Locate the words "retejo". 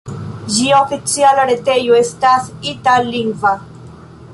1.51-2.01